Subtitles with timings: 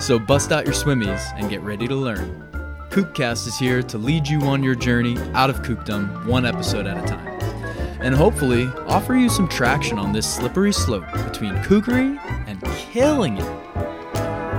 [0.00, 2.46] So bust out your swimmies and get ready to learn.
[2.90, 6.96] Kookcast is here to lead you on your journey out of kookdom one episode at
[6.96, 7.28] a time.
[8.00, 13.44] And hopefully offer you some traction on this slippery slope between kookery and killing it.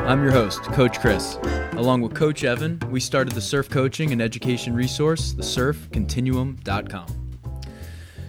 [0.05, 1.37] I'm your host, Coach Chris.
[1.73, 7.20] Along with Coach Evan, we started the surf coaching and education resource, thesurfcontinuum.com.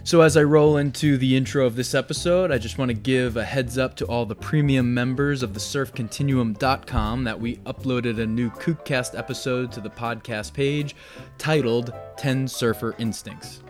[0.05, 3.37] So, as I roll into the intro of this episode, I just want to give
[3.37, 8.25] a heads up to all the premium members of the surfcontinuum.com that we uploaded a
[8.25, 10.97] new Kookcast episode to the podcast page
[11.37, 13.63] titled 10 Surfer Instincts.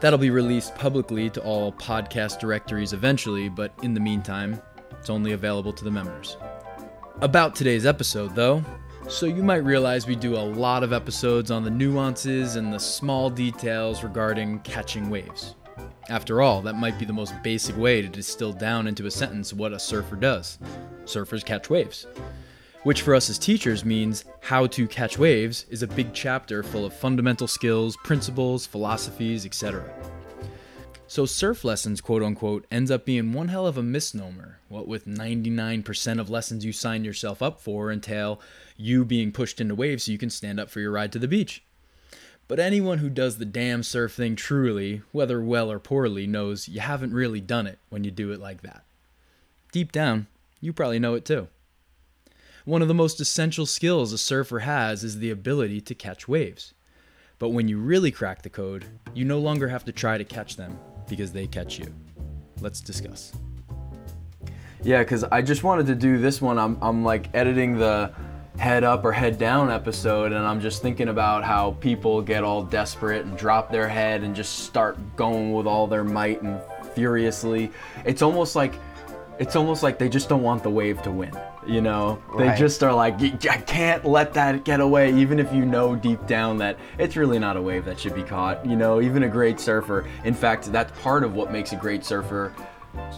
[0.00, 4.58] That'll be released publicly to all podcast directories eventually, but in the meantime,
[4.98, 6.38] it's only available to the members.
[7.20, 8.64] About today's episode, though,
[9.08, 12.78] so you might realize we do a lot of episodes on the nuances and the
[12.78, 15.54] small details regarding catching waves.
[16.08, 19.52] After all, that might be the most basic way to distill down into a sentence
[19.52, 20.58] what a surfer does.
[21.04, 22.06] Surfers catch waves.
[22.82, 26.84] Which for us as teachers means how to catch waves is a big chapter full
[26.84, 29.84] of fundamental skills, principles, philosophies, etc.
[31.12, 34.60] So surf lessons, quote unquote, ends up being one hell of a misnomer.
[34.68, 38.40] What with 99% of lessons you sign yourself up for entail
[38.82, 41.28] you being pushed into waves so you can stand up for your ride to the
[41.28, 41.62] beach.
[42.48, 46.80] But anyone who does the damn surf thing truly, whether well or poorly, knows you
[46.80, 48.84] haven't really done it when you do it like that.
[49.70, 50.26] Deep down,
[50.60, 51.48] you probably know it too.
[52.64, 56.74] One of the most essential skills a surfer has is the ability to catch waves.
[57.38, 60.56] But when you really crack the code, you no longer have to try to catch
[60.56, 60.78] them
[61.08, 61.92] because they catch you.
[62.60, 63.32] Let's discuss.
[64.84, 66.58] Yeah, because I just wanted to do this one.
[66.58, 68.12] I'm, I'm like editing the
[68.58, 72.62] head up or head down episode, and I'm just thinking about how people get all
[72.62, 76.60] desperate and drop their head and just start going with all their might and
[76.94, 77.70] furiously.
[78.04, 78.74] It's almost like
[79.38, 81.32] it's almost like they just don't want the wave to win.
[81.66, 82.58] You know, they Right.
[82.58, 86.58] just are like, I can't let that get away, even if you know deep down
[86.58, 88.64] that it's really not a wave that should be caught.
[88.66, 90.04] You know, even a great surfer.
[90.24, 92.52] In fact, that's part of what makes a great surfer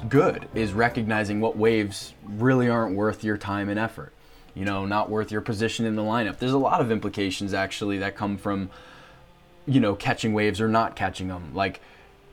[0.08, 4.13] good is recognizing what waves really aren't worth your time and effort.
[4.54, 6.38] You know, not worth your position in the lineup.
[6.38, 8.70] There's a lot of implications actually that come from,
[9.66, 11.52] you know, catching waves or not catching them.
[11.54, 11.80] Like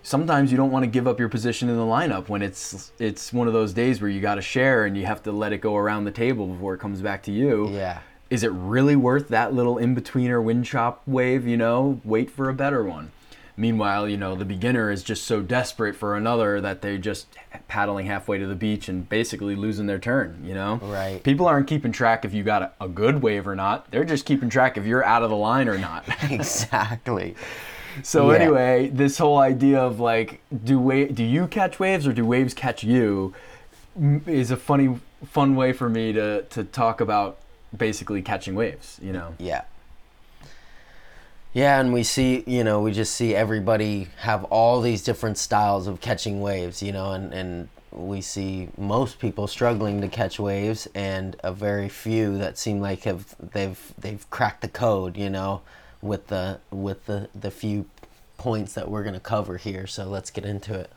[0.03, 3.33] sometimes you don't want to give up your position in the lineup when it's it's
[3.33, 5.59] one of those days where you got to share and you have to let it
[5.59, 7.69] go around the table before it comes back to you.
[7.69, 7.99] Yeah.
[8.29, 11.45] Is it really worth that little in betweener wind chop wave?
[11.47, 13.11] You know, wait for a better one.
[13.57, 17.27] Meanwhile, you know, the beginner is just so desperate for another that they're just
[17.67, 20.75] paddling halfway to the beach and basically losing their turn, you know?
[20.81, 21.21] Right.
[21.23, 23.91] People aren't keeping track if you got a, a good wave or not.
[23.91, 26.05] They're just keeping track if you're out of the line or not.
[26.31, 27.35] Exactly.
[28.03, 28.37] So Yeah.
[28.37, 32.53] anyway, this whole idea of like, do wa- do you catch waves or do waves
[32.53, 33.33] catch you,
[34.25, 37.37] is a funny, fun way for me to to talk about
[37.75, 38.97] basically catching waves.
[39.01, 39.35] You know.
[39.37, 39.63] Yeah.
[41.53, 45.85] Yeah, and we see, you know, we just see everybody have all these different styles
[45.85, 50.87] of catching waves, you know, and, and we see most people struggling to catch waves
[50.95, 55.61] and a very few that seem like have they've they've cracked the code, you know,
[56.01, 57.85] with the with the, the few
[58.37, 59.85] points that we're gonna cover here.
[59.87, 60.89] So let's get into it.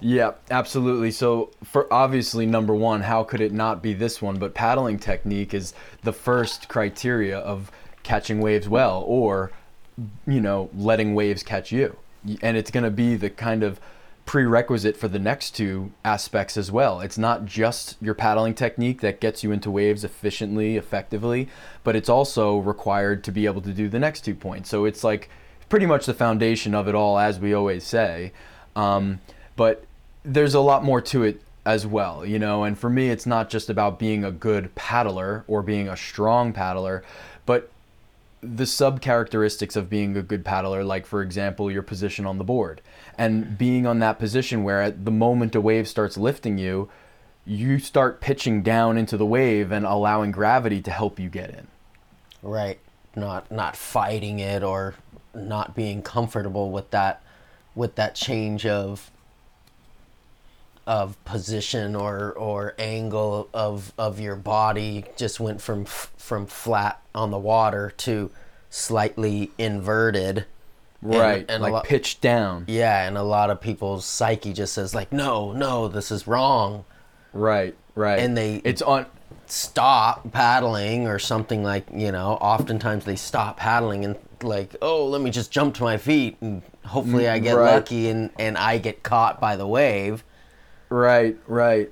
[0.00, 1.10] Yeah, absolutely.
[1.10, 4.38] So, for obviously number one, how could it not be this one?
[4.38, 7.70] But paddling technique is the first criteria of
[8.02, 9.52] catching waves well, or
[10.26, 11.96] you know, letting waves catch you,
[12.42, 13.80] and it's going to be the kind of
[14.30, 17.00] prerequisite for the next two aspects as well.
[17.00, 21.48] It's not just your paddling technique that gets you into waves efficiently, effectively,
[21.82, 24.68] but it's also required to be able to do the next two points.
[24.68, 25.28] So it's like
[25.68, 28.32] pretty much the foundation of it all, as we always say.
[28.76, 29.20] Um,
[29.56, 29.84] but
[30.24, 32.64] there's a lot more to it as well, you know.
[32.64, 36.52] And for me, it's not just about being a good paddler or being a strong
[36.52, 37.02] paddler,
[38.42, 42.44] the sub characteristics of being a good paddler, like for example, your position on the
[42.44, 42.80] board,
[43.18, 46.88] and being on that position where at the moment a wave starts lifting you,
[47.44, 51.66] you start pitching down into the wave and allowing gravity to help you get in.
[52.42, 52.78] Right.
[53.14, 54.94] Not not fighting it or
[55.34, 57.22] not being comfortable with that
[57.74, 59.10] with that change of
[60.98, 67.30] of position or or angle of of your body just went from from flat on
[67.30, 68.28] the water to
[68.70, 70.46] slightly inverted
[71.02, 72.64] And- right, and a like lot- pitched down.
[72.66, 76.84] yeah and a lot of people's psyche just says like no no this is wrong
[77.32, 78.18] Right, right.
[78.18, 79.06] And they- it's on.
[79.46, 85.20] stop paddling or something like you know oftentimes they stop paddling and like oh let
[85.20, 87.74] me just jump to my feet and hopefully i mm, get Right.
[87.74, 90.24] lucky and and i get caught by the wave
[90.90, 91.90] Right, right.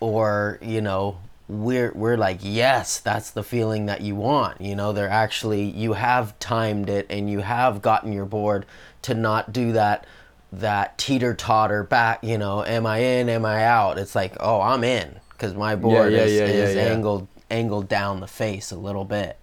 [0.00, 4.92] or you know we're we're like yes that's the feeling that you want you know
[4.92, 8.64] they're actually you have timed it and you have gotten your board
[9.02, 10.06] to not do that
[10.52, 14.60] that teeter totter back you know am i in am i out it's like oh
[14.62, 16.82] i'm in because my board yeah, is, yeah, is yeah.
[16.82, 19.36] angled angled down the face a little bit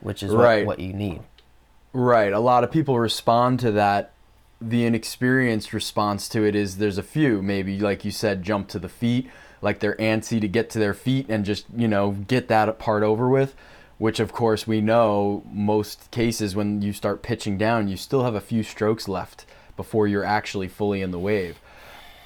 [0.00, 0.66] which is Right.
[0.66, 1.20] what, what you need
[1.96, 2.30] Right.
[2.30, 4.12] A lot of people respond to that.
[4.60, 8.78] The inexperienced response to it is there's a few, maybe like you said, jump to
[8.78, 9.30] the feet,
[9.60, 13.02] like they're antsy to get to their feet and just, you know, get that part
[13.02, 13.54] over with.
[13.98, 18.34] Which, of course, we know most cases when you start pitching down, you still have
[18.34, 21.58] a few strokes left before you're actually fully in the wave.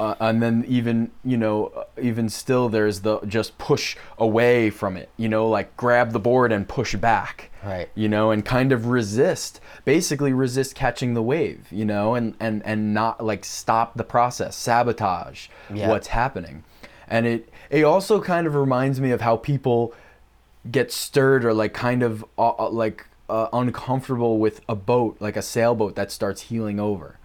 [0.00, 4.96] Uh, and then even you know uh, even still there's the just push away from
[4.96, 7.88] it you know like grab the board and push back Right.
[7.94, 12.62] you know and kind of resist basically resist catching the wave you know and and
[12.64, 15.88] and not like stop the process sabotage Yeah.
[15.90, 16.64] what's happening
[17.06, 19.92] and it it also kind of reminds me of how people
[20.70, 25.36] get stirred or like kind of uh, uh, like uh, uncomfortable with a boat like
[25.36, 27.16] a sailboat that starts heeling over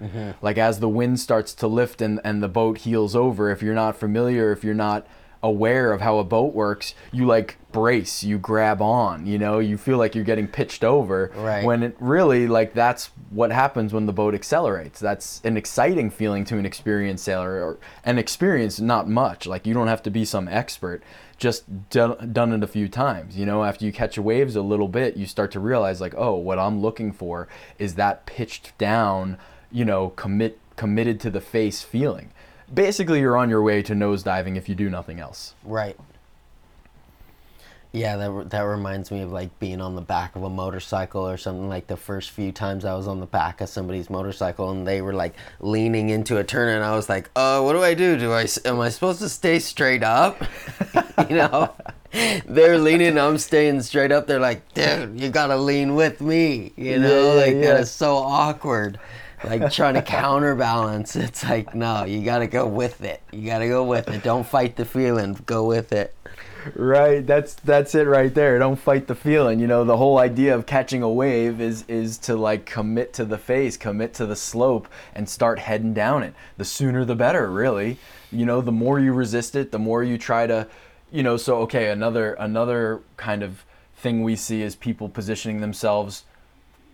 [0.41, 3.73] like as the wind starts to lift and and the boat heels over if you're
[3.73, 5.07] not familiar if you're not
[5.41, 9.59] aware of how a boat works you like brace you grab on you know?
[9.59, 11.63] You feel like you're getting pitched over Right.
[11.65, 14.99] when it really like that's what happens when the boat accelerates.
[14.99, 19.45] That's an exciting feeling to an experienced sailor or an experience not much.
[19.45, 21.03] Like you don't have to be some expert.
[21.37, 23.63] Just done, done it a few times you know?
[23.65, 26.81] After you catch waves a little bit you start to realize like oh what i'm
[26.81, 29.37] looking for is that pitched down
[29.71, 32.31] you know commit committed to the face feeling.
[32.73, 35.55] Basically you're on your way to nosediving if you do nothing else.
[35.63, 35.97] Right.
[37.95, 41.37] Yeah, that that reminds me of like being on the back of a motorcycle or
[41.37, 41.69] something.
[41.69, 45.01] Like the first few times I was on the back of somebody's motorcycle and they
[45.01, 48.17] were like leaning into a turn, and I was like, "Uh, what do I do?
[48.17, 50.43] Do I am I supposed to stay straight up?
[51.29, 51.73] you know?"
[52.45, 54.27] They're leaning, I'm staying straight up.
[54.27, 57.61] They're like, "Dude, you gotta lean with me." You know, Yeah, like yeah.
[57.73, 58.99] that is so awkward.
[59.43, 61.15] Like trying to counterbalance.
[61.15, 63.21] It's like, no, you gotta go with it.
[63.31, 64.21] You gotta go with it.
[64.23, 65.37] Don't fight the feeling.
[65.45, 66.13] Go with it.
[66.73, 68.57] Right, that's that's it right there.
[68.57, 69.59] Don't fight the feeling.
[69.59, 73.25] You know, the whole idea of catching a wave is is to like commit to
[73.25, 76.33] the face, commit to the slope and start heading down it.
[76.57, 77.99] The sooner the better, really.
[78.31, 80.67] You know, the more you resist it, the more you try to,
[81.11, 83.63] you know, so okay, another another kind of
[83.95, 86.23] thing we see is people positioning themselves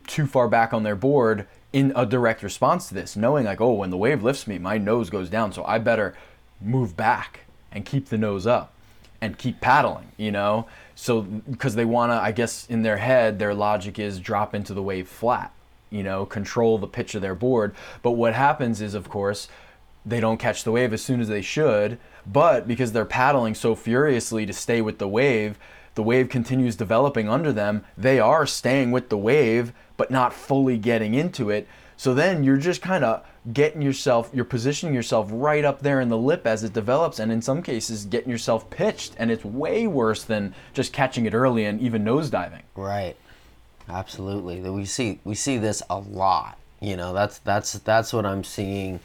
[0.06, 3.73] too far back on their board in a direct response to this, knowing like, oh,
[3.73, 6.13] when the wave lifts me, my nose goes down, so I better
[6.59, 7.41] move back
[7.71, 8.70] and keep the nose up
[9.21, 10.68] and keep paddling, you know?
[10.95, 14.73] So, because they want to, I guess in their head, their logic is drop into
[14.73, 15.53] the wave flat,
[15.89, 17.73] you know, control the pitch of their board.
[18.01, 19.47] But what happens is, of course,
[20.06, 23.75] they don't catch the wave as soon as they should, but because they're paddling so
[23.75, 25.57] furiously to stay with the wave,
[25.95, 27.83] the wave continues developing under them.
[27.97, 31.68] They are staying with the wave, but not fully getting into it.
[32.02, 36.10] So then you're just kind of getting yourself, you're positioning yourself right up there in
[36.10, 39.14] the lip as it develops, and in some cases, getting yourself pitched.
[39.20, 42.64] And it's way worse than just catching it early and even nosediving.
[42.76, 43.16] Right.
[43.88, 44.62] Absolutely.
[44.62, 46.58] We see we see this a lot.
[46.80, 49.00] You know, that's that's that's what I'm seeing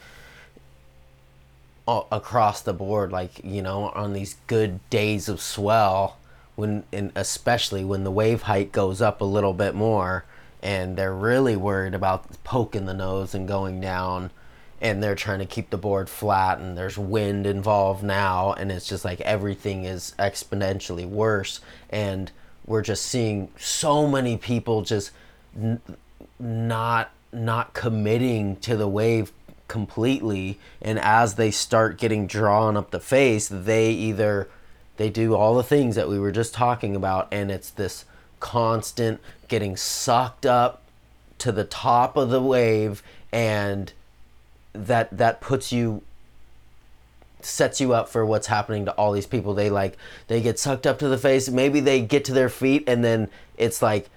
[1.87, 6.17] across the board like, you know, on these good days of swell
[6.55, 10.25] when and especially when the wave height goes up a little bit more
[10.67, 14.33] and they're really worried about poking the nose and going down
[14.81, 18.89] and they're trying to keep the board flat and there's wind involved now and it's
[18.89, 21.61] just like everything is exponentially worse.
[21.89, 22.33] And
[22.67, 25.13] we're just seeing so many people just
[25.57, 25.81] n-
[26.41, 29.31] not not committing to the wave
[29.69, 30.59] completely.
[30.83, 34.49] And as they start getting drawn up the face they either
[34.97, 38.05] they do all the things that we were just talking about and it's this
[38.41, 40.83] constant getting sucked up
[41.39, 43.03] to the top of the wave
[43.33, 43.93] and
[44.73, 46.03] that that puts you
[47.41, 49.55] sets you up for what's happening to all these people.
[49.55, 51.49] They like they get sucked up to the face.
[51.49, 54.09] Maybe they get to their feet and then it's like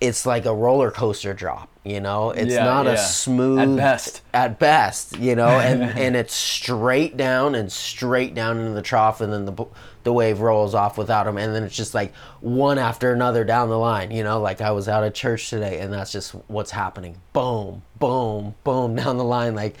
[0.00, 1.70] it's like a roller coaster drop.
[1.84, 2.92] You know, it's Yeah, not yeah.
[2.92, 4.22] a smooth At best.
[4.34, 9.20] At best, you know, and and it's straight down and straight down into the trough,
[9.20, 9.64] and then the
[10.02, 13.68] the wave rolls off without him, and then it's just like one after another down
[13.68, 14.10] the line.
[14.10, 17.20] You know, like I was out of church today, and that's just what's happening.
[17.32, 19.54] Boom, boom, boom down the line.
[19.54, 19.76] Like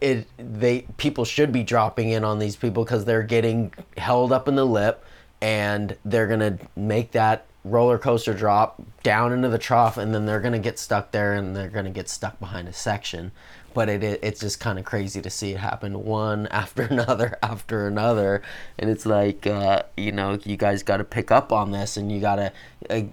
[0.00, 4.46] it, they people should be dropping in on these people because they're getting held up
[4.46, 5.02] in the lip,
[5.40, 10.40] and they're gonna make that roller coaster drop down into the trough and then they're
[10.40, 13.32] going to get stuck there and they're going to get stuck behind a section.
[13.74, 17.38] But it, it it's just kind of crazy to see it happen one after another
[17.42, 18.42] after another.
[18.78, 22.10] And it's like uh, you know you guys got to pick up on this and
[22.10, 22.52] you got to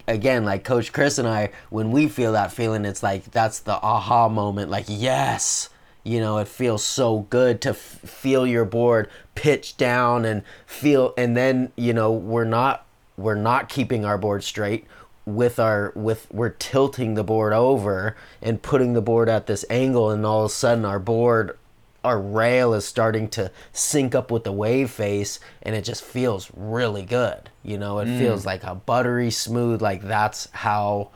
[0.07, 3.73] again like coach chris and i when we feel that feeling it's like that's the
[3.81, 5.69] aha moment like yes
[6.03, 11.13] you know it feels so good to f- feel your board pitch down and feel
[11.17, 12.85] and then you know we're not
[13.17, 14.85] we're not keeping our board straight
[15.25, 20.09] with our with we're tilting the board over and putting the board at this angle
[20.09, 21.57] and all of a sudden our board
[22.03, 26.51] our rail is starting to sync up with the wave face and it just feels
[26.55, 27.99] really good you know?
[27.99, 28.47] It feels mm.
[28.47, 31.11] like a buttery smooth like that's how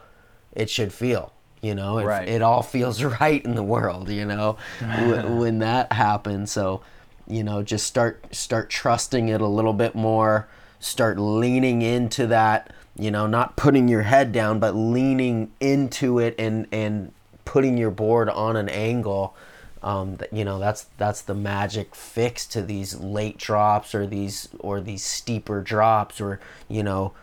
[0.54, 1.98] it should feel you know?
[1.98, 2.30] It, Right.
[2.30, 4.58] it all feels right in the world you know?
[4.80, 6.52] When that happens.
[6.52, 6.82] So
[7.28, 10.48] you know just start start trusting it a little bit more
[10.80, 16.36] start leaning into that you know not putting your head down but leaning into it
[16.38, 17.12] and and
[17.46, 19.36] putting your board on an angle
[19.84, 24.82] um, you know that's that's the magic fix to these late drops or these or
[24.82, 27.14] these steeper drops or you know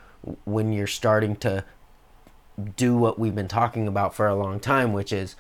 [0.45, 1.65] when you're starting to
[2.77, 5.35] do what we've been talking about for a long time which is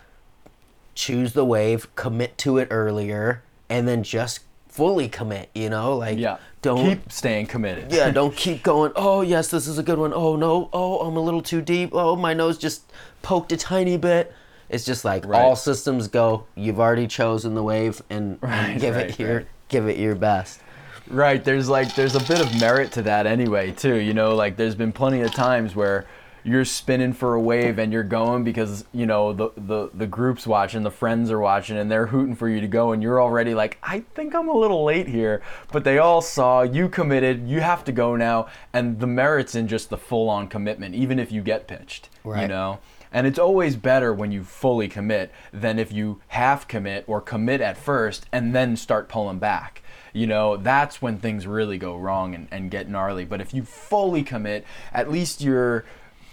[0.94, 4.40] choose the wave commit to it earlier and then just
[4.75, 6.38] fully commit you know like Yeah.
[6.61, 7.93] don't keep staying committed.
[7.93, 8.90] yeah, don't keep going.
[8.97, 10.12] Oh yes, this is a good one.
[10.12, 11.90] Oh no, oh I'm a little too deep.
[11.93, 14.33] Oh my nose just poked a tiny bit.
[14.69, 15.40] It's just like Right.
[15.40, 16.47] all systems go.
[16.57, 20.16] You've already chosen the wave, and, and Right, give right, it your give it your
[20.16, 20.61] best.
[21.09, 21.45] Right.
[21.45, 23.95] There's like there's a bit of merit to that anyway too.
[23.97, 26.07] You know, like there's been plenty of times where
[26.45, 30.47] you're spinning for a wave and you're going because you know the the the group's
[30.47, 33.55] watching, the friends are watching, and they're hooting for you to go, and you're already
[33.55, 37.49] like, I think I'm a little late here, but they all saw you committed.
[37.49, 41.19] You have to go now, and the merits in just the full on commitment, even
[41.19, 42.11] if you get pitched.
[42.43, 42.79] You know.
[43.11, 47.61] And it's always better when you fully commit than if you half commit or commit
[47.61, 49.83] at first and then start pulling back.
[50.13, 53.25] You know, that's when things really go wrong and, and get gnarly.
[53.25, 55.85] But if you fully commit, at least you're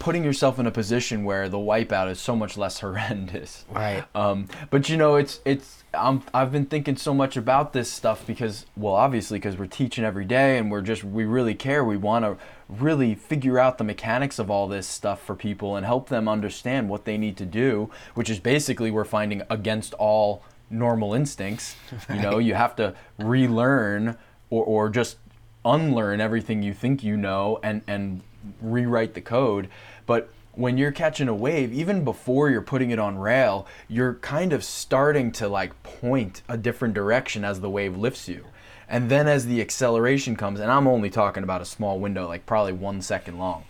[0.02, 3.64] putting yourself in a position where the wipeout is so much less horrendous.
[3.70, 4.04] Right.
[4.16, 8.26] Um, but you know, it's it's I'm, I've been thinking so much about this stuff
[8.26, 11.84] because, well, obviously, because we're teaching every day and we're just we really care.
[11.84, 12.36] We want to
[12.68, 16.88] really figure out the mechanics of all this stuff for people and help them understand
[16.88, 21.76] what they need to do, which is basically we're finding against all normal instincts.
[22.12, 24.18] You know, you have to relearn
[24.50, 25.18] or or just
[25.64, 28.20] unlearn everything you think you know and and
[28.60, 29.68] rewrite the code.
[30.06, 34.52] But when you're catching a wave, even before you're putting it on rail, you're kind
[34.52, 38.46] of starting to like point a different direction as the wave lifts you.
[38.88, 42.44] And then as the acceleration comes, and I'm only talking about a small window, like
[42.44, 43.64] probably one second long,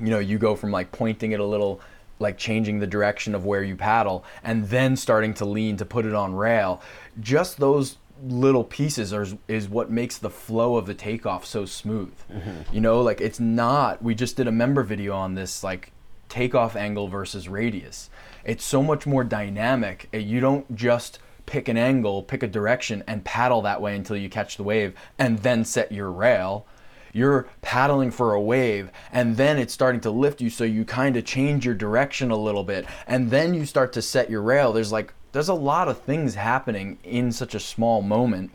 [0.00, 1.80] you know, you go from like pointing it a little,
[2.18, 6.04] like changing the direction of where you paddle, and then starting to lean to put
[6.04, 6.82] it on rail.
[7.20, 12.12] Just those little pieces are, is what makes the flow of the takeoff so smooth.
[12.32, 12.74] Mm-hmm.
[12.74, 15.92] You know, like it's not, we just did a member video on this, like
[16.28, 18.10] takeoff angle versus radius.
[18.44, 20.08] It's so much more dynamic.
[20.12, 24.28] You don't just pick an angle, pick a direction, and paddle that way until you
[24.28, 26.66] catch the wave and then set your rail.
[27.12, 31.16] You're paddling for a wave and then it's starting to lift you, so you kind
[31.16, 34.72] of change your direction a little bit and then you start to set your rail.
[34.72, 38.50] There's like, there's a lot of things happening in such a small moment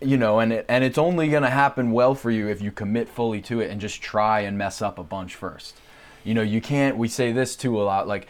[0.00, 3.08] you know, and it, and it's only gonna happen well for you if you commit
[3.08, 5.76] fully to it and just try and mess up a bunch first.
[6.24, 6.96] You know, you can't.
[6.96, 8.06] We say this too a lot.
[8.06, 8.28] Like,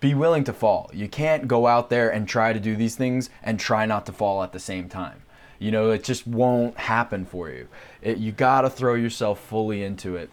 [0.00, 0.90] be willing to fall.
[0.92, 4.12] You can't go out there and try to do these things and try not to
[4.12, 5.22] fall at the same time.
[5.58, 7.68] You know, it just won't happen for you.
[8.00, 10.30] It, you gotta throw yourself fully into it.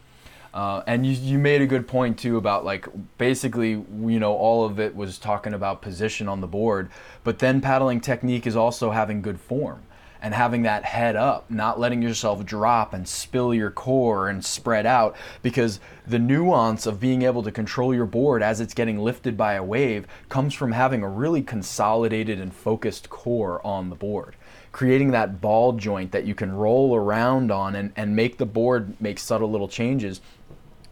[0.54, 2.88] Uh, and you, you made a good point too about like
[3.18, 6.90] basically you know all of it was talking about position on the board,
[7.24, 9.84] but then paddling technique is also having good form
[10.22, 14.86] and having that head up, not letting yourself drop and spill your core and spread
[14.86, 19.38] out because the nuance of being able to control your board as it's getting lifted
[19.38, 24.36] by a wave comes from having a really consolidated and focused core on the board.
[24.72, 29.00] Creating that ball joint that you can roll around on and, and make the board
[29.00, 30.22] make subtle little changes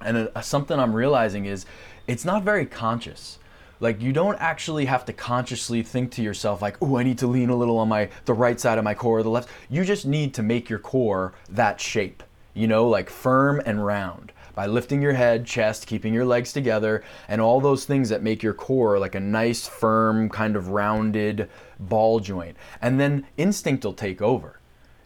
[0.02, 1.66] And uh, something I'm realizing is
[2.08, 3.40] it's not very conscious.
[3.80, 7.28] Like you don't actually have to consciously think to yourself like, "Oh, I need to
[7.28, 9.84] lean a little on my the right side of my core or the left." You
[9.84, 12.24] just need to make your core that shape,
[12.54, 17.04] you know, like firm and round by lifting your head, chest, keeping your legs together,
[17.28, 21.48] and all those things that make your core like a nice, firm, kind of rounded
[21.80, 22.58] ball joint.
[22.82, 24.60] And then instinct will take over.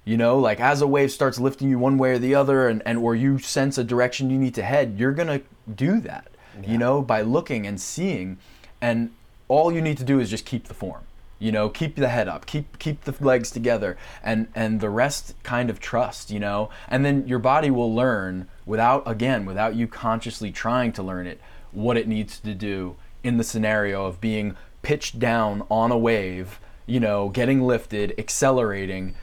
[0.04, 2.82] You know, like as a wave starts lifting you one way or the other, and,
[2.86, 5.42] and or you sense a direction you need to head, you're gonna
[5.74, 6.32] do that.
[6.62, 6.72] Yeah.
[6.72, 8.40] You know, by looking and seeing,
[8.82, 9.12] and
[9.48, 11.04] all you need to do is just keep the form
[11.42, 15.34] you know keep the head up keep keep the legs together and and the rest
[15.44, 19.88] kind of trust you know and then your body will learn without again without you
[19.88, 21.42] consciously trying to learn it
[21.72, 26.60] what it needs to do in the scenario of being pitched down on a wave
[26.86, 29.16] you know getting lifted accelerating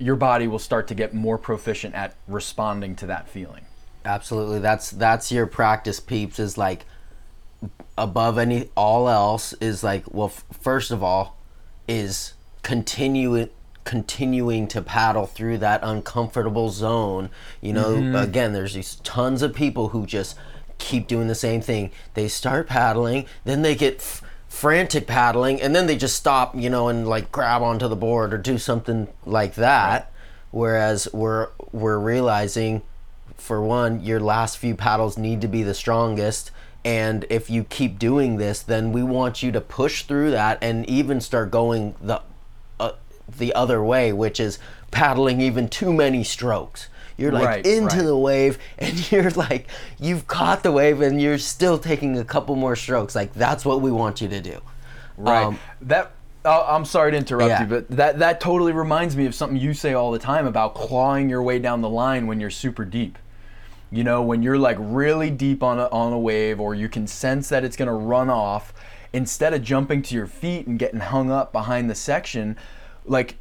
[0.00, 3.64] your body will start to get more proficient at responding to that feeling
[4.04, 6.86] absolutely that's that's your practice peeps is like
[7.98, 11.36] above any all else is like well f- first of all
[11.86, 13.50] is continuing
[13.84, 17.30] continuing to paddle through that uncomfortable zone.
[17.60, 18.14] You know, mm-hmm.
[18.14, 20.36] again, there's these tons of people who just
[20.78, 21.90] keep doing the same thing.
[22.14, 26.68] They start paddling, then they get f- frantic paddling, and then they just stop, you
[26.68, 30.12] know, and like grab onto the board or do something like that.
[30.50, 32.82] Whereas we're we're realizing,
[33.36, 36.50] for one, your last few paddles need to be the strongest
[36.84, 40.88] and if you keep doing this, then we want you to push through that and
[40.88, 42.22] even start going the
[42.78, 42.92] uh,
[43.28, 44.58] the other way, which is
[44.90, 46.88] paddling even too many strokes.
[47.20, 48.04] You're like right, into right.
[48.04, 52.56] the wave, and you're like you've caught the wave, and you're still taking a couple
[52.56, 53.14] more strokes.
[53.14, 54.60] Like that's what we want you to do.
[55.16, 55.44] Right.
[55.44, 56.12] Um, that
[56.42, 57.62] Oh, I'm sorry to interrupt yeah.
[57.62, 60.74] you, but that that totally reminds me of something you say all the time about
[60.74, 63.18] clawing your way down the line when you're super deep.
[63.90, 67.06] You know, when you're like really deep on a, on a wave or you can
[67.06, 68.72] sense that it's going to run off,
[69.12, 72.56] instead of jumping to your feet and getting hung up behind the section,
[73.10, 73.36] like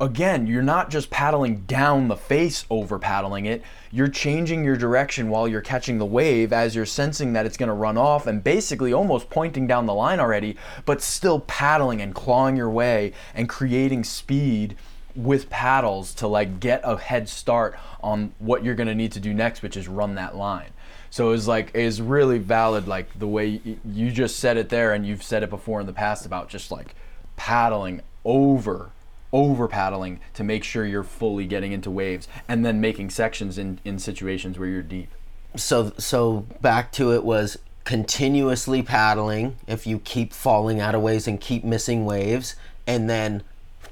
[0.00, 3.62] again, you're not just paddling down the face over paddling it.
[3.90, 7.68] You're changing your direction while you're catching the wave as you're sensing that it's going
[7.68, 12.14] to run off and basically almost pointing down the line already, but still paddling and
[12.14, 14.76] clawing your way and creating speed
[15.16, 19.20] with paddles to like get a head start on what you're going to need to
[19.20, 20.70] do next which is run that line
[21.08, 25.06] so it's like it's really valid like the way you just said it there and
[25.06, 26.96] you've said it before in the past about just like
[27.36, 28.90] paddling over
[29.34, 33.80] over paddling to make sure you're fully getting into waves and then making sections in
[33.84, 35.10] in situations where you're deep.
[35.56, 41.26] So so back to it was continuously paddling if you keep falling out of waves
[41.26, 42.54] and keep missing waves
[42.86, 43.42] and then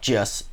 [0.01, 0.47] just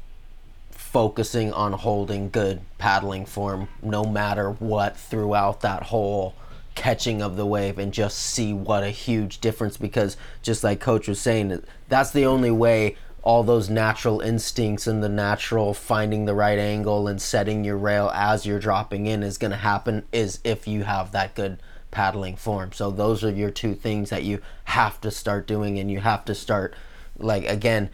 [0.72, 6.34] focusing on holding good paddling form no matter what throughout that whole
[6.76, 11.08] catching of the wave and just see what a huge difference because just like coach
[11.08, 12.96] was saying that's the only way
[13.30, 18.10] all those natural instincts and the natural finding the right angle and setting your rail
[18.12, 21.60] as you're dropping in is going to happen is if you have that good
[21.92, 22.72] paddling form.
[22.72, 26.26] So those are your two things that you have to start doing and you have
[26.26, 26.74] to start
[27.20, 27.92] like again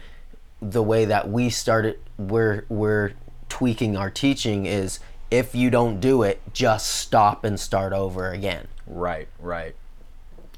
[0.62, 3.12] the way that we started we're we're
[3.50, 8.68] tweaking our teaching is if you don't do it just stop and start over again.
[8.86, 9.76] Right right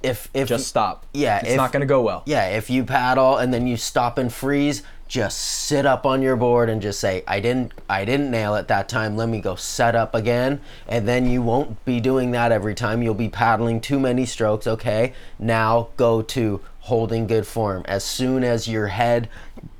[0.03, 1.07] if if just stop.
[1.13, 2.23] Yeah it's if, not going to go well.
[2.27, 6.37] Yeah if you paddle and then you stop and freeze just sit up on your
[6.37, 9.17] board and just say i didn't i didn't nail it that time.
[9.17, 10.61] Let me go set up again.
[10.87, 13.03] And then you won't be doing that every time.
[13.03, 15.15] You'll be paddling too many strokes okay?
[15.39, 17.85] Now go to holding good form.
[17.87, 19.29] As soon as your head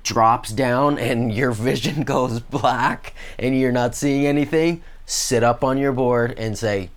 [0.03, 5.79] drops down and your vision goes black and you're not seeing anything, sit up on
[5.79, 6.91] your board and say,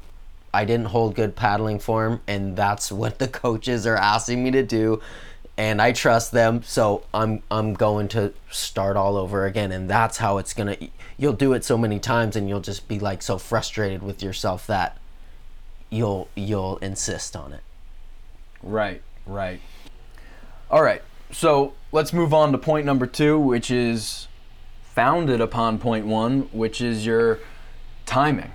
[0.54, 4.64] I didn't hold good paddling form, and that's what the coaches are asking me to
[4.64, 5.02] do.
[5.58, 10.18] And I trust them, so I'm I'm going to start all over again, and that's
[10.18, 10.78] how it's gonna.
[11.18, 14.66] You'll do it so many times, and you'll just be like so frustrated with yourself
[14.68, 14.98] that
[15.90, 17.62] you'll you'll insist on it.
[18.64, 19.60] Right, right.
[20.70, 21.02] All right.
[21.32, 24.28] So let's move on to point number two, which is
[24.84, 27.40] founded upon point one, which is your
[28.06, 28.52] timing.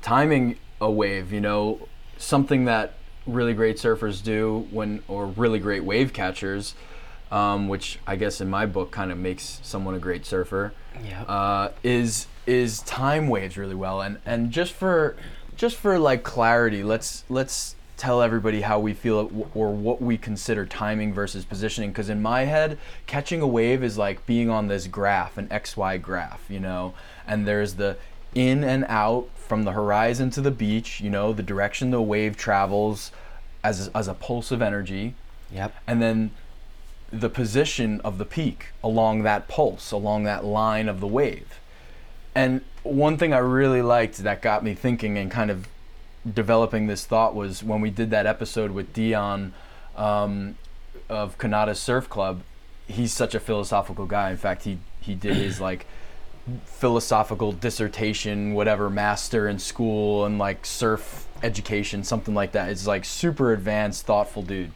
[0.00, 2.94] Timing a wave, you know, something that
[3.26, 6.74] really great surfers do when, or really great wave catchers,
[7.30, 10.72] um, which I guess in my book kind of makes someone a great surfer.
[11.02, 11.22] Yeah.
[11.22, 15.16] Uh, is is time waves really well, and and just for
[15.56, 20.66] just for like clarity, let's let's tell everybody how we feel or what we consider
[20.66, 24.88] timing versus positioning because in my head catching a wave is like being on this
[24.88, 26.92] graph an xy graph you know
[27.24, 27.96] and there's the
[28.34, 32.36] in and out from the horizon to the beach, you know, the direction the wave
[32.36, 33.12] travels
[33.62, 35.14] as as a pulse of energy,
[35.52, 35.74] Yep.
[35.86, 36.30] and then
[37.12, 41.60] the position of the peak along that pulse, along that line of the wave.
[42.34, 45.68] And one thing I really liked that got me thinking and kind of
[46.30, 49.52] developing this thought was when we did that episode with Dion
[49.96, 50.56] um,
[51.08, 52.40] of Kanata Surf Club.
[52.88, 54.30] He's such a philosophical guy.
[54.30, 55.86] In fact, he he did his like
[56.64, 62.68] philosophical dissertation, whatever, master in school and like surf education, something like that.
[62.68, 64.72] It's like super advanced, thoughtful dude.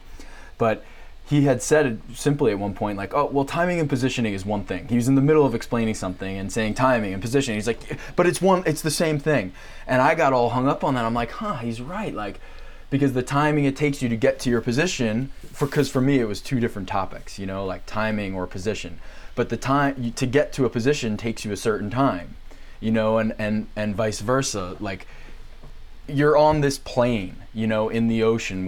[0.57, 0.83] But
[1.29, 4.45] he had said it simply at one point, like, oh, well, timing and positioning is
[4.45, 4.87] one thing.
[4.87, 7.57] He was in the middle of explaining something and saying timing and positioning.
[7.57, 9.53] He's like, but it's one, it's the same thing.
[9.85, 11.05] And I got all hung up on that.
[11.05, 12.13] I'm like, huh, he's right.
[12.15, 12.39] Like,
[12.89, 16.19] because the timing it takes you to get to your position, for because for me
[16.19, 18.99] it was two different topics, you know, like timing or position.
[19.35, 22.35] But the time to get to a position takes you a certain time,
[22.79, 24.75] you know, and and and vice versa.
[24.79, 25.07] Like,
[26.07, 28.67] you're on this plane, you know, in the ocean,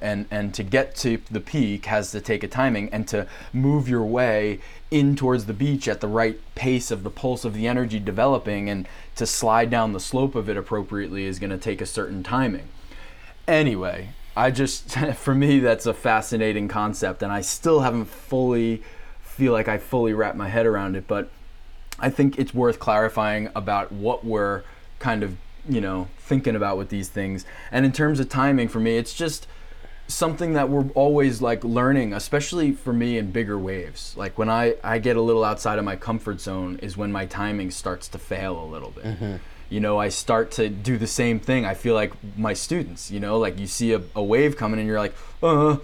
[0.00, 3.88] and and to get to the peak has to take a timing, and to move
[3.88, 7.66] your way in towards the beach at the right pace of the pulse of the
[7.66, 11.80] energy developing, and to slide down the slope of it appropriately is going to take
[11.80, 12.68] a certain timing.
[13.48, 18.82] Anyway, I just for me that's a fascinating concept, and I still haven't fully
[19.32, 21.30] feel like I fully wrap my head around it, but
[21.98, 24.62] I think it's worth clarifying about what we're
[24.98, 27.46] kind of, you know, thinking about with these things.
[27.70, 29.46] And in terms of timing, for me, it's just
[30.06, 34.14] something that we're always like learning, especially for me in bigger waves.
[34.18, 37.24] Like when I, I get a little outside of my comfort zone is when my
[37.24, 39.04] timing starts to fail a little bit.
[39.70, 41.64] You know, I start to do the same thing.
[41.64, 44.86] I feel like my students, you know, like you see a, a wave coming and
[44.86, 45.78] you're like, uh,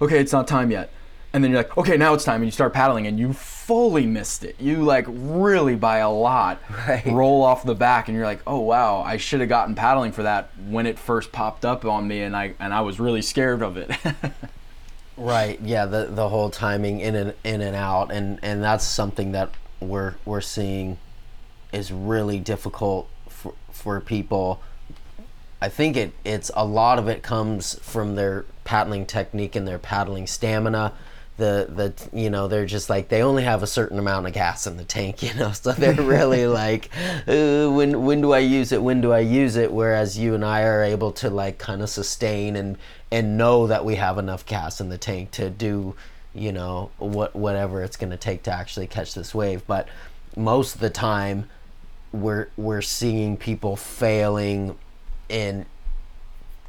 [0.00, 0.90] okay, it's not time yet
[1.34, 4.06] and then you're like, okay, now it's time, and you start paddling, and you fully
[4.06, 4.56] missed it.
[4.58, 7.04] You like really by a lot Right.
[7.04, 10.22] roll off the back, and you're like, oh wow, I should have gotten paddling for
[10.22, 13.60] that when it first popped up on me, and I and I was really scared
[13.60, 13.90] of it.
[15.16, 15.60] Right.
[15.60, 15.86] Yeah.
[15.86, 20.14] The the whole timing in and in and out, and and that's something that we're
[20.24, 20.98] we're seeing
[21.72, 24.60] is really difficult for for people.
[25.62, 29.78] I think it it's a lot of it comes from their paddling technique and their
[29.78, 30.92] paddling stamina.
[31.36, 34.66] The the you know they're just like they only have a certain amount of gas
[34.66, 36.90] in the tank, you know, so they're really like,
[37.26, 38.82] uh, when when do I use it?
[38.82, 39.72] When do I use it?
[39.72, 42.78] Whereas you and I are able to like kind of sustain and
[43.10, 45.94] and know that we have enough gas in the tank to do
[46.34, 49.66] you know what whatever it's going to take to actually catch this wave.
[49.66, 49.88] But
[50.36, 51.48] most of the time,
[52.12, 54.76] we're we're seeing people failing
[55.30, 55.66] and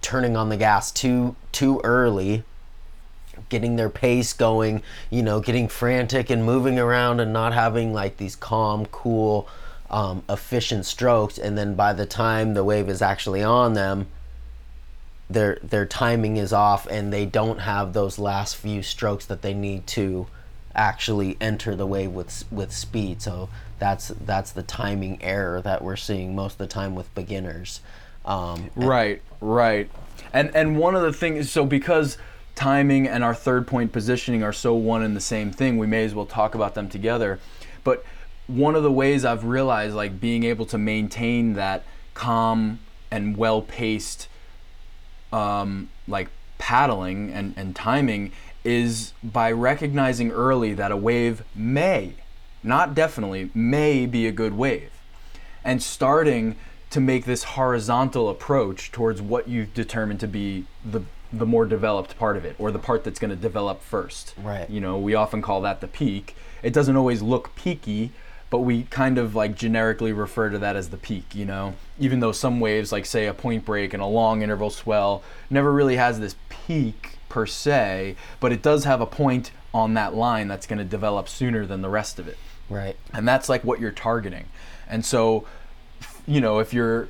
[0.02, 2.44] turning on the gas too too early
[3.50, 8.18] getting their pace going you know getting frantic and moving around and not having like
[8.18, 9.48] these calm cool
[9.90, 11.38] um, efficient strokes.
[11.38, 14.08] And then by the time the wave is actually on them
[15.30, 19.54] their their timing is off and they don't have those last few strokes that they
[19.54, 20.28] need to
[20.76, 23.22] actually enter the wave with with speed.
[23.22, 27.82] So that's that's the timing error that we're seeing most of the time with beginners.
[28.24, 29.90] Um, Right, right.
[30.32, 32.18] And and one of the things so because
[32.56, 36.04] timing and our third point positioning are so one and the same thing, we may
[36.06, 37.40] as well talk about them together.
[37.84, 38.04] But
[38.48, 42.80] one of the ways I've realized like being able to maintain that calm
[43.12, 44.28] and well paced
[45.34, 48.32] um, like paddling and, and timing
[48.64, 52.14] is by recognizing early that a wave may,
[52.64, 54.90] not definitely, may be a good wave
[55.64, 56.56] and starting
[56.92, 61.02] to make this horizontal approach towards what you've determined to be the
[61.38, 64.34] the more developed part of it or the part that's going to develop first.
[64.42, 64.70] Right.
[64.70, 66.36] you know we often call that the peak.
[66.64, 68.12] It doesn't always look peaky
[68.50, 71.76] but we kind of like generically refer to that as the peak you know?
[72.00, 75.72] Even though some waves like say a point break and a long interval swell never
[75.72, 80.48] really has this peak per se but it does have a point on that line
[80.48, 82.38] that's going to develop sooner than the rest of it.
[82.70, 82.96] Right.
[83.14, 84.46] And that's like what you're targeting.
[84.88, 85.46] And so
[86.28, 87.08] you know if you're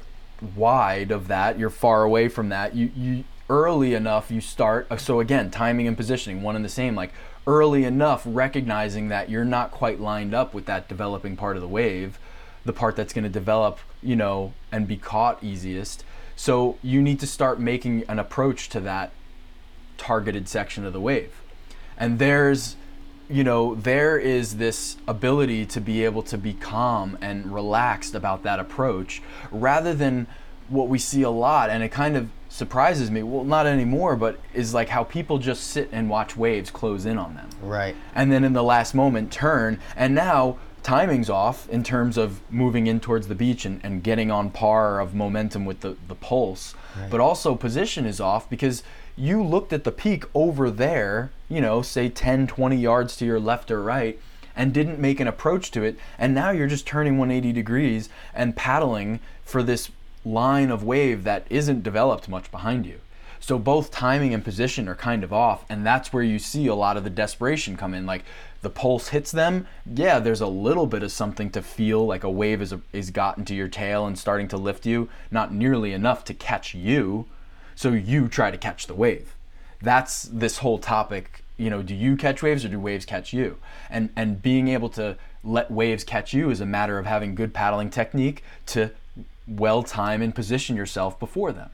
[0.56, 4.98] wide of that you're far away from that you you early enough you start uh,
[4.98, 7.14] so again timing and positioning one and the same like
[7.48, 11.68] early enough recognizing that you're not quite lined up with that developing part of the
[11.68, 12.18] wave
[12.66, 16.04] the part that's going to develop you know and be caught easiest
[16.36, 19.12] so you need to start making an approach to that
[19.98, 21.42] targeted section of the wave.
[21.98, 22.76] And there's,
[23.30, 28.44] you know, there is this ability to be able to be calm and relaxed about
[28.44, 30.28] that approach rather than
[30.68, 31.70] what we see a lot.
[31.70, 35.66] And it kind of surprises me, well, not anymore, but is like how people just
[35.66, 39.32] sit and watch waves close in on them right and then in the last moment
[39.32, 44.04] turn and now timing's off in terms of moving in towards the beach and, and
[44.04, 46.76] getting on par of momentum with the, the pulse.
[46.96, 47.10] Right.
[47.10, 48.84] But also position is off because
[49.16, 53.40] you looked at the peak over there, you know, say 10, 20 yards to your
[53.40, 54.20] left or right,
[54.56, 55.98] and didn't make an approach to it.
[56.20, 59.90] And now you're just turning 180 degrees and paddling for this
[60.26, 63.00] line of wave that isn't developed much behind you.
[63.40, 66.74] So both timing and position are kind of off, and that's where you see a
[66.74, 68.06] lot of the desperation come in.
[68.08, 68.24] Like
[68.62, 72.30] the pulse hits them, yeah, there's a little bit of something to feel like a
[72.30, 76.24] wave is is gotten to your tail and starting to lift you, not nearly enough
[76.26, 77.28] to catch you.
[77.76, 79.36] So you try to catch the wave.
[79.80, 81.44] That's this whole topic.
[81.58, 83.58] You know, do you catch waves or do waves catch you?
[83.92, 87.54] And and being able to let waves catch you is a matter of having good
[87.54, 88.90] paddling technique to
[89.48, 91.70] well time and position yourself before them.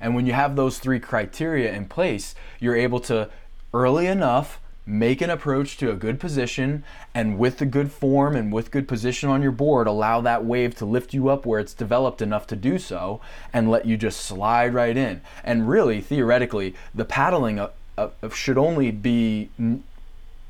[0.00, 3.30] And when you have those three criteria in place, you're able to
[3.72, 6.84] early enough make an approach to a good position
[7.14, 10.74] and with the good form and with good position on your board allow that wave
[10.76, 13.18] to lift you up where it's developed enough to do so
[13.52, 18.58] and let you just slide right in and really theoretically the paddling uh, uh, should
[18.58, 19.48] only be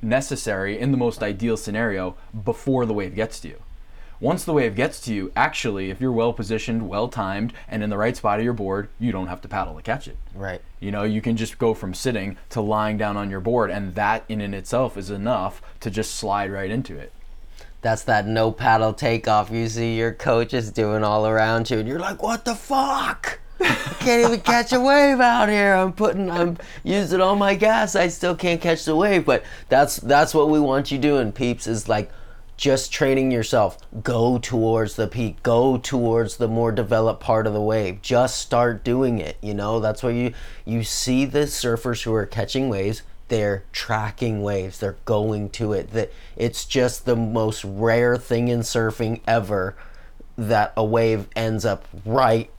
[0.02, 3.62] necessary in the most ideal scenario before the wave gets to you
[4.20, 7.90] once the wave gets to you, actually, if you're well positioned, well timed, and in
[7.90, 10.16] the right spot of your board, you don't have to paddle to catch it.
[10.34, 10.60] Right.
[10.80, 13.94] You know, you can just go from sitting to lying down on your board, and
[13.94, 17.12] that in and itself is enough to just slide right into it.
[17.82, 21.98] That's that no paddle takeoff you see your coaches doing all around you, and you're
[21.98, 23.40] like, what the fuck?
[23.60, 25.74] I can't even catch a wave out here.
[25.74, 27.94] I'm putting, I'm using all my gas.
[27.94, 29.24] I still can't catch the wave.
[29.24, 31.66] But that's that's what we want you doing, peeps.
[31.66, 32.10] Is like
[32.56, 33.78] just training yourself.
[34.02, 35.42] Go towards the peak.
[35.42, 38.02] Go towards the more developed part of the wave.
[38.02, 39.80] Just start doing it you know?
[39.80, 43.02] That's why you you see the surfers who are catching waves.
[43.28, 44.78] They're tracking waves.
[44.78, 45.90] They're going to it.
[45.92, 49.76] That it's just the most rare thing in surfing ever
[50.36, 52.50] that a wave ends up right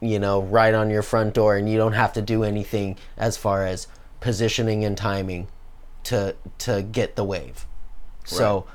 [0.00, 3.36] you know right on your front door and you don't have to do anything as
[3.36, 3.88] far as
[4.20, 5.48] positioning and timing
[6.04, 7.66] to to get the wave.
[8.24, 8.28] Right.
[8.28, 8.66] so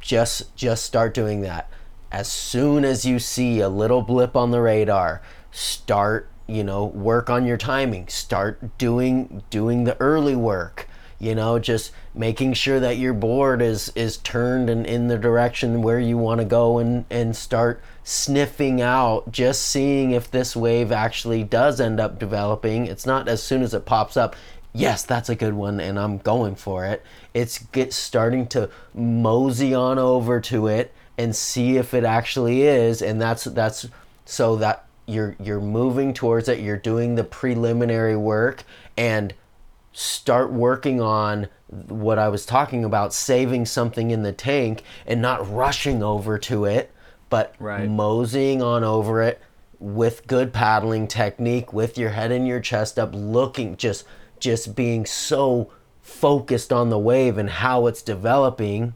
[0.00, 1.70] just just start doing that.
[2.12, 7.30] As soon as you see a little blip on the radar start you know work
[7.30, 8.08] on your timing.
[8.08, 10.88] Start doing doing the early work
[11.20, 15.82] you know just making sure that your board is is turned and in the direction
[15.82, 20.90] where you want to go and and start sniffing out just seeing if this wave
[20.90, 22.86] actually does end up developing.
[22.86, 24.34] It's not as soon as it pops up
[24.72, 27.04] yes, that's a good one, and I'm going for it.
[27.34, 33.02] It's get starting to mosey on over to it and see if it actually is,
[33.02, 33.88] and that's that's
[34.24, 36.60] so that you're you're moving towards it.
[36.60, 38.64] You're doing the preliminary work
[38.96, 39.34] and
[39.92, 45.50] start working on what I was talking about, saving something in the tank and not
[45.52, 46.92] rushing over to it,
[47.28, 47.88] but right.
[47.88, 49.40] moseying on over it
[49.78, 54.04] with good paddling technique, with your head and your chest up, looking just
[54.40, 55.70] just being so
[56.02, 58.94] focused on the wave and how it's developing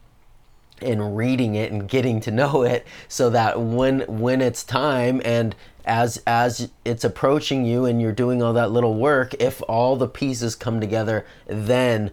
[0.82, 5.54] and reading it and getting to know it so that when when it's time and
[5.84, 10.08] as as it's approaching you and you're doing all that little work if all the
[10.08, 12.10] pieces come together then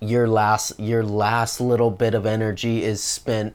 [0.00, 3.54] your last your last little bit of energy is spent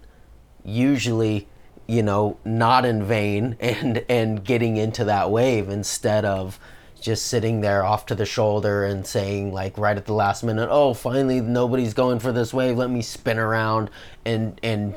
[0.63, 1.47] usually
[1.87, 6.59] you know not in vain and and getting into that wave instead of
[7.05, 10.67] just sitting there off to the shoulder and saying like right at the last minute,
[10.71, 12.77] "Oh, finally nobody's going for this wave.
[12.77, 13.91] Let me spin around
[14.25, 14.95] and and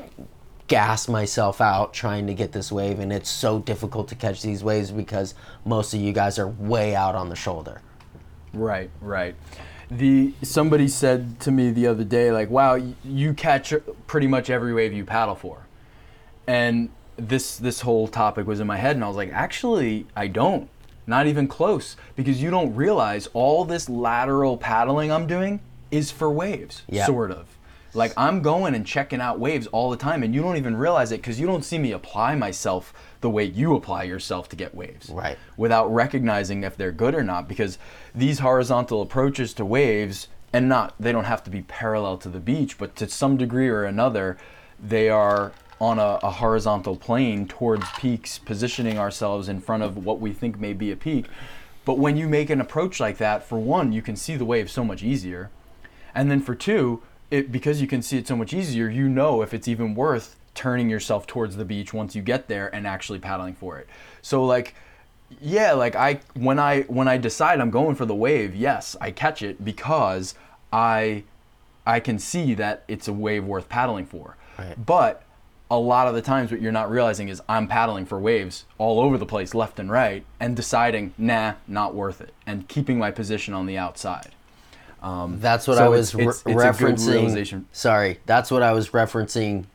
[0.67, 4.63] gas myself out trying to get this wave and it's so difficult to catch these
[4.63, 5.33] waves because
[5.65, 7.81] most of you guys are way out on the shoulder."
[8.53, 9.35] Right, right.
[9.91, 13.73] The somebody said to me the other day like, "Wow, you catch
[14.07, 15.67] pretty much every wave you paddle for."
[16.47, 20.27] And this this whole topic was in my head and I was like, "Actually, I
[20.27, 20.69] don't."
[21.09, 26.29] Not even close, because you don't realize all this lateral paddling I'm doing is for
[26.29, 27.07] waves, yep.
[27.07, 27.57] sort of.
[27.95, 31.11] Like I'm going and checking out waves all the time, and you don't even realize
[31.11, 34.75] it because you don't see me apply myself the way you apply yourself to get
[34.75, 35.09] waves.
[35.09, 35.35] Right.
[35.57, 37.79] Without recognizing if they're good or not, because
[38.13, 42.39] these horizontal approaches to waves, and not they don't have to be parallel to the
[42.39, 44.37] beach, but to some degree or another,
[44.79, 50.19] they are on a, a, horizontal plane towards peaks, positioning ourselves in front of what
[50.19, 51.25] we think may be a peak.
[51.85, 54.69] But when you make an approach like that, for one, you can see the wave
[54.69, 55.49] so much easier.
[56.13, 59.41] And then for two, it, because you can see it so much easier, you know
[59.41, 63.19] if it's even worth turning yourself towards the beach once you get there and actually
[63.19, 63.87] paddling for it.
[64.21, 64.75] So like
[65.41, 69.11] yeah, like I when I when I decide I'm going for the wave, yes, I
[69.11, 70.35] catch it because
[70.73, 71.23] I
[71.85, 74.37] I can see that it's a wave worth paddling for.
[74.57, 74.85] Right.
[74.85, 75.23] But
[75.71, 78.99] a lot of the times, what you're not realizing is I'm paddling for waves all
[78.99, 83.11] over the place, left and right, and deciding, nah, not worth it, and keeping my
[83.11, 84.29] position on the outside.
[85.01, 87.63] Um, that's what So I was it's- it's good referencing.
[87.71, 89.65] Sorry, that's what I was referencing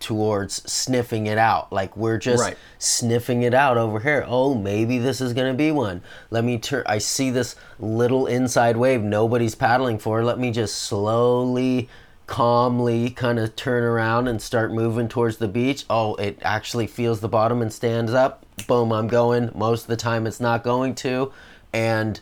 [0.00, 1.72] towards sniffing it out.
[1.72, 2.56] Like we're just Right.
[2.78, 4.24] sniffing it out over here.
[4.28, 6.02] Oh, maybe this is gonna be one.
[6.30, 6.84] Let me turn.
[6.86, 10.22] I see this little inside wave nobody's paddling for.
[10.22, 11.88] Let me just slowly,
[12.28, 15.84] calmly kind of turn around and start moving towards the beach.
[15.90, 18.46] Oh, it actually feels the bottom and stands up.
[18.68, 19.50] Boom, I'm going.
[19.54, 21.32] Most of the time, it's not going to,
[21.72, 22.20] and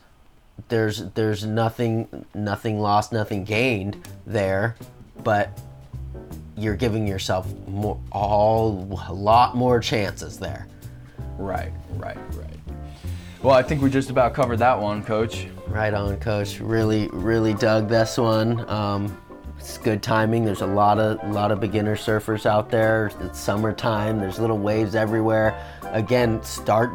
[0.69, 4.75] there's there's nothing nothing lost nothing gained there
[5.23, 5.61] but
[6.57, 10.67] you're giving yourself more all a lot more chances there
[11.39, 12.59] Right, right, right.
[13.43, 15.47] Well, I think we just about covered that one, Coach.
[15.69, 19.15] right on coach really really dug this one um,
[19.69, 20.45] it's good timing.
[20.45, 23.11] There's a lot of lot of beginner surfers out there.
[23.21, 24.21] It's summertime.
[24.21, 25.61] There's little waves everywhere.
[25.87, 26.93] Again start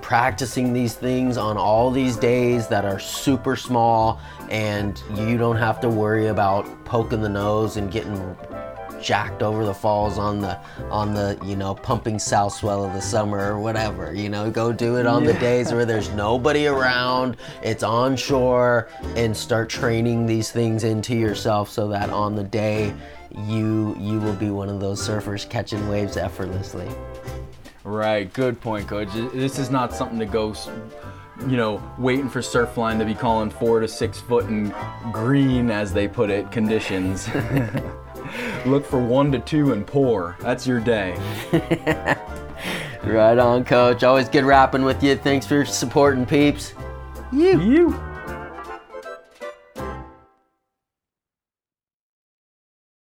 [0.00, 5.80] practicing these things on all these days that are super small and you don't have
[5.80, 8.34] to worry about poking the nose and getting
[9.04, 10.58] jacked over the falls on the
[10.90, 14.72] on the you know pumping south swell of the summer or whatever you know go
[14.72, 20.24] do it on the days where there's nobody around it's on shore and start training
[20.24, 22.94] these things into yourself so that on the day
[23.46, 26.88] you you will be one of those surfers catching waves effortlessly
[27.84, 29.08] Right, good point, Coach.
[29.34, 30.54] This is not something to go,
[31.46, 34.74] you know, waiting for Surfline to be calling four to six foot and
[35.12, 37.28] green, as they put it, conditions.
[38.66, 40.36] Look for one to two and poor.
[40.40, 41.16] That's your day.
[43.04, 46.72] right on coach always good rapping with you thanks for supporting peeps
[47.30, 47.94] You.